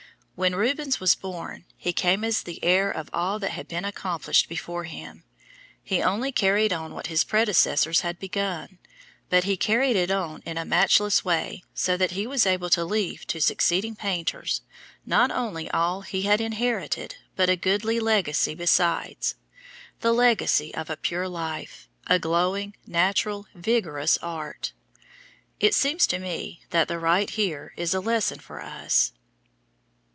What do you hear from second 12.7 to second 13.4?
to leave to